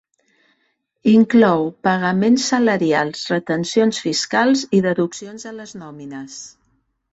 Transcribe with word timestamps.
Inclou 1.11 1.65
pagaments 1.87 2.47
salarials, 2.53 3.23
retencions 3.35 4.01
fiscals 4.07 4.67
i 4.81 4.83
deduccions 4.89 5.49
a 5.53 5.57
les 5.61 5.79
nòmines. 5.85 6.43